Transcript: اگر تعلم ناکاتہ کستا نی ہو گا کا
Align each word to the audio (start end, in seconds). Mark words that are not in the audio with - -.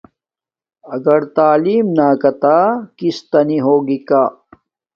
اگر 0.95 1.19
تعلم 1.35 1.87
ناکاتہ 1.97 2.57
کستا 2.97 3.39
نی 3.47 3.57
ہو 3.65 3.75
گا 3.87 3.97
کا 4.07 4.23